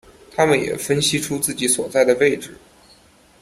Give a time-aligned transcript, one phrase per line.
[0.35, 2.57] 他们也分析出自己所在的位置。